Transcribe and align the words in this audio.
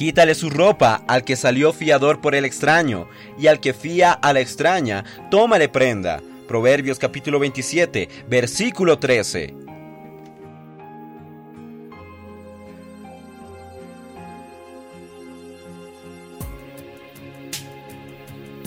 Quítale 0.00 0.34
su 0.34 0.48
ropa 0.48 1.04
al 1.08 1.24
que 1.24 1.36
salió 1.36 1.74
fiador 1.74 2.22
por 2.22 2.34
el 2.34 2.46
extraño, 2.46 3.06
y 3.38 3.48
al 3.48 3.60
que 3.60 3.74
fía 3.74 4.12
a 4.12 4.32
la 4.32 4.40
extraña, 4.40 5.04
tómale 5.30 5.68
prenda. 5.68 6.22
Proverbios 6.48 6.98
capítulo 6.98 7.38
27, 7.38 8.08
versículo 8.26 8.98
13. 8.98 9.54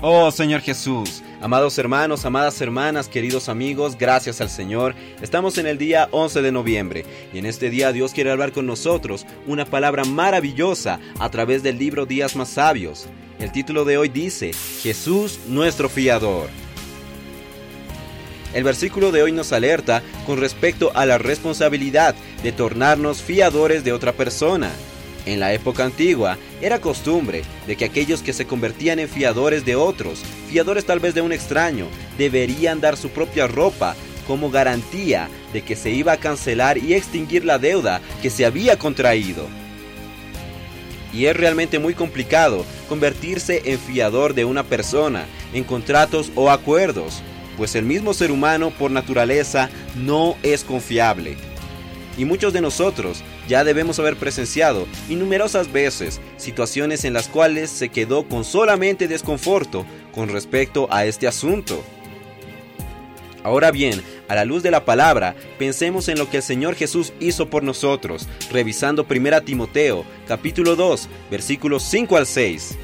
Oh 0.00 0.30
Señor 0.30 0.62
Jesús, 0.62 1.22
amados 1.40 1.78
hermanos, 1.78 2.24
amadas 2.24 2.60
hermanas, 2.60 3.08
queridos 3.08 3.48
amigos, 3.48 3.96
gracias 3.96 4.40
al 4.40 4.50
Señor. 4.50 4.94
Estamos 5.22 5.58
en 5.58 5.66
el 5.66 5.78
día 5.78 6.08
11 6.10 6.42
de 6.42 6.52
noviembre 6.52 7.04
y 7.32 7.38
en 7.38 7.46
este 7.46 7.70
día 7.70 7.92
Dios 7.92 8.12
quiere 8.12 8.30
hablar 8.30 8.52
con 8.52 8.66
nosotros 8.66 9.26
una 9.46 9.64
palabra 9.64 10.04
maravillosa 10.04 11.00
a 11.18 11.30
través 11.30 11.62
del 11.62 11.78
libro 11.78 12.06
Días 12.06 12.36
más 12.36 12.50
Sabios. 12.50 13.06
El 13.38 13.52
título 13.52 13.84
de 13.84 13.98
hoy 13.98 14.08
dice, 14.08 14.52
Jesús 14.82 15.40
nuestro 15.48 15.88
fiador. 15.88 16.48
El 18.54 18.64
versículo 18.64 19.12
de 19.12 19.22
hoy 19.22 19.32
nos 19.32 19.52
alerta 19.52 20.02
con 20.26 20.40
respecto 20.40 20.90
a 20.94 21.06
la 21.06 21.18
responsabilidad 21.18 22.14
de 22.42 22.50
tornarnos 22.52 23.22
fiadores 23.22 23.84
de 23.84 23.92
otra 23.92 24.12
persona. 24.12 24.72
En 25.28 25.40
la 25.40 25.52
época 25.52 25.84
antigua 25.84 26.38
era 26.62 26.80
costumbre 26.80 27.42
de 27.66 27.76
que 27.76 27.84
aquellos 27.84 28.22
que 28.22 28.32
se 28.32 28.46
convertían 28.46 28.98
en 28.98 29.10
fiadores 29.10 29.62
de 29.66 29.76
otros, 29.76 30.22
fiadores 30.48 30.86
tal 30.86 31.00
vez 31.00 31.14
de 31.14 31.20
un 31.20 31.32
extraño, 31.32 31.86
deberían 32.16 32.80
dar 32.80 32.96
su 32.96 33.10
propia 33.10 33.46
ropa 33.46 33.94
como 34.26 34.50
garantía 34.50 35.28
de 35.52 35.60
que 35.60 35.76
se 35.76 35.90
iba 35.90 36.12
a 36.12 36.16
cancelar 36.16 36.78
y 36.78 36.94
extinguir 36.94 37.44
la 37.44 37.58
deuda 37.58 38.00
que 38.22 38.30
se 38.30 38.46
había 38.46 38.78
contraído. 38.78 39.46
Y 41.12 41.26
es 41.26 41.36
realmente 41.36 41.78
muy 41.78 41.92
complicado 41.92 42.64
convertirse 42.88 43.60
en 43.66 43.78
fiador 43.78 44.32
de 44.32 44.46
una 44.46 44.64
persona 44.64 45.26
en 45.52 45.62
contratos 45.62 46.32
o 46.36 46.50
acuerdos, 46.50 47.22
pues 47.58 47.74
el 47.74 47.84
mismo 47.84 48.14
ser 48.14 48.30
humano 48.30 48.70
por 48.70 48.90
naturaleza 48.90 49.68
no 49.94 50.38
es 50.42 50.64
confiable. 50.64 51.36
Y 52.16 52.24
muchos 52.24 52.54
de 52.54 52.62
nosotros 52.62 53.22
ya 53.48 53.64
debemos 53.64 53.98
haber 53.98 54.16
presenciado 54.16 54.86
numerosas 55.08 55.72
veces 55.72 56.20
situaciones 56.36 57.04
en 57.04 57.12
las 57.12 57.28
cuales 57.28 57.70
se 57.70 57.88
quedó 57.88 58.28
con 58.28 58.44
solamente 58.44 59.08
desconforto 59.08 59.84
con 60.14 60.28
respecto 60.28 60.86
a 60.90 61.06
este 61.06 61.26
asunto. 61.26 61.82
Ahora 63.42 63.70
bien, 63.70 64.02
a 64.28 64.34
la 64.34 64.44
luz 64.44 64.62
de 64.62 64.70
la 64.70 64.84
palabra, 64.84 65.34
pensemos 65.58 66.08
en 66.08 66.18
lo 66.18 66.28
que 66.28 66.38
el 66.38 66.42
Señor 66.42 66.74
Jesús 66.74 67.12
hizo 67.18 67.48
por 67.48 67.62
nosotros, 67.62 68.28
revisando 68.52 69.06
1 69.08 69.42
Timoteo, 69.42 70.04
capítulo 70.26 70.76
2, 70.76 71.08
versículos 71.30 71.82
5 71.84 72.16
al 72.16 72.26
6 72.26 72.78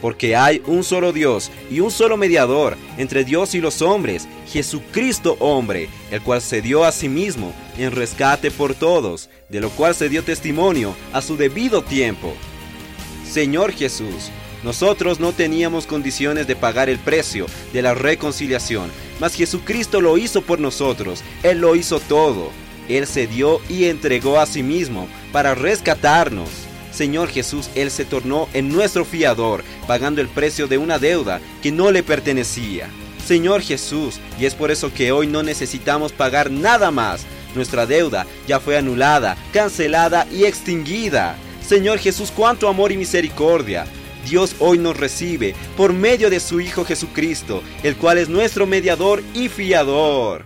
porque 0.00 0.36
hay 0.36 0.62
un 0.66 0.82
solo 0.82 1.12
Dios 1.12 1.50
y 1.70 1.80
un 1.80 1.90
solo 1.90 2.16
mediador 2.16 2.76
entre 2.96 3.24
Dios 3.24 3.54
y 3.54 3.60
los 3.60 3.82
hombres, 3.82 4.26
Jesucristo 4.46 5.36
hombre, 5.40 5.88
el 6.10 6.22
cual 6.22 6.40
se 6.40 6.62
dio 6.62 6.84
a 6.84 6.92
sí 6.92 7.08
mismo 7.08 7.52
en 7.82 7.92
rescate 7.92 8.50
por 8.50 8.74
todos, 8.74 9.28
de 9.48 9.60
lo 9.60 9.70
cual 9.70 9.94
se 9.94 10.08
dio 10.08 10.22
testimonio 10.22 10.94
a 11.12 11.22
su 11.22 11.36
debido 11.36 11.82
tiempo. 11.82 12.34
Señor 13.30 13.72
Jesús, 13.72 14.30
nosotros 14.62 15.20
no 15.20 15.32
teníamos 15.32 15.86
condiciones 15.86 16.46
de 16.46 16.56
pagar 16.56 16.88
el 16.88 16.98
precio 16.98 17.46
de 17.72 17.82
la 17.82 17.94
reconciliación, 17.94 18.90
mas 19.18 19.34
Jesucristo 19.34 20.00
lo 20.00 20.18
hizo 20.18 20.42
por 20.42 20.60
nosotros, 20.60 21.22
Él 21.42 21.60
lo 21.60 21.76
hizo 21.76 22.00
todo. 22.00 22.50
Él 22.88 23.06
se 23.06 23.26
dio 23.26 23.60
y 23.68 23.84
entregó 23.84 24.40
a 24.40 24.46
sí 24.46 24.62
mismo 24.62 25.08
para 25.32 25.54
rescatarnos. 25.54 26.48
Señor 26.92 27.28
Jesús, 27.28 27.70
Él 27.76 27.90
se 27.90 28.04
tornó 28.04 28.48
en 28.52 28.68
nuestro 28.68 29.04
fiador, 29.04 29.62
pagando 29.86 30.20
el 30.20 30.28
precio 30.28 30.66
de 30.66 30.76
una 30.76 30.98
deuda 30.98 31.40
que 31.62 31.70
no 31.70 31.92
le 31.92 32.02
pertenecía. 32.02 32.88
Señor 33.24 33.62
Jesús, 33.62 34.18
y 34.40 34.46
es 34.46 34.56
por 34.56 34.72
eso 34.72 34.92
que 34.92 35.12
hoy 35.12 35.28
no 35.28 35.44
necesitamos 35.44 36.10
pagar 36.10 36.50
nada 36.50 36.90
más. 36.90 37.24
Nuestra 37.54 37.86
deuda 37.86 38.26
ya 38.46 38.60
fue 38.60 38.76
anulada, 38.76 39.36
cancelada 39.52 40.26
y 40.32 40.44
extinguida. 40.44 41.36
Señor 41.66 41.98
Jesús, 41.98 42.32
cuánto 42.34 42.68
amor 42.68 42.92
y 42.92 42.96
misericordia. 42.96 43.86
Dios 44.28 44.56
hoy 44.58 44.78
nos 44.78 44.96
recibe 44.96 45.54
por 45.76 45.92
medio 45.92 46.30
de 46.30 46.40
su 46.40 46.60
Hijo 46.60 46.84
Jesucristo, 46.84 47.62
el 47.82 47.96
cual 47.96 48.18
es 48.18 48.28
nuestro 48.28 48.66
mediador 48.66 49.22
y 49.34 49.48
fiador. 49.48 50.44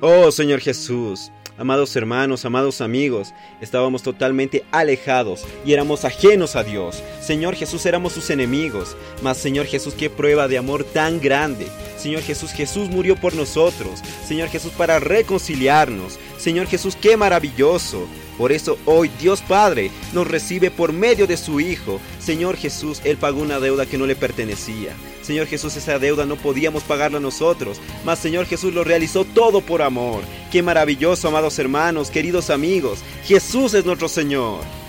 Oh 0.00 0.30
Señor 0.30 0.60
Jesús, 0.60 1.30
Amados 1.58 1.94
hermanos, 1.96 2.44
amados 2.46 2.80
amigos, 2.80 3.34
estábamos 3.60 4.02
totalmente 4.02 4.64
alejados 4.72 5.44
y 5.66 5.74
éramos 5.74 6.04
ajenos 6.04 6.56
a 6.56 6.64
Dios. 6.64 7.02
Señor 7.22 7.54
Jesús, 7.54 7.86
éramos 7.86 8.12
sus 8.12 8.30
enemigos. 8.30 8.96
Mas 9.22 9.38
Señor 9.38 9.66
Jesús, 9.66 9.94
qué 9.94 10.10
prueba 10.10 10.48
de 10.48 10.58
amor 10.58 10.84
tan 10.84 11.20
grande. 11.20 11.66
Señor 11.96 12.22
Jesús, 12.22 12.50
Jesús 12.50 12.88
murió 12.88 13.16
por 13.16 13.34
nosotros. 13.34 14.00
Señor 14.26 14.48
Jesús, 14.48 14.72
para 14.72 14.98
reconciliarnos. 14.98 16.18
Señor 16.38 16.66
Jesús, 16.66 16.96
qué 17.00 17.16
maravilloso. 17.16 18.06
Por 18.36 18.50
eso 18.50 18.78
hoy 18.86 19.10
Dios 19.20 19.40
Padre 19.42 19.90
nos 20.12 20.26
recibe 20.26 20.70
por 20.70 20.92
medio 20.92 21.26
de 21.26 21.36
su 21.36 21.60
Hijo. 21.60 22.00
Señor 22.18 22.56
Jesús, 22.56 23.00
Él 23.04 23.16
pagó 23.16 23.40
una 23.40 23.60
deuda 23.60 23.86
que 23.86 23.98
no 23.98 24.06
le 24.06 24.16
pertenecía. 24.16 24.94
Señor 25.22 25.46
Jesús, 25.46 25.76
esa 25.76 26.00
deuda 26.00 26.26
no 26.26 26.34
podíamos 26.34 26.82
pagarla 26.82 27.20
nosotros, 27.20 27.80
mas 28.04 28.18
Señor 28.18 28.46
Jesús 28.46 28.74
lo 28.74 28.82
realizó 28.82 29.24
todo 29.24 29.60
por 29.60 29.82
amor. 29.82 30.24
Qué 30.50 30.62
maravilloso, 30.62 31.28
amados 31.28 31.58
hermanos, 31.60 32.10
queridos 32.10 32.50
amigos. 32.50 33.00
Jesús 33.24 33.74
es 33.74 33.84
nuestro 33.84 34.08
Señor. 34.08 34.81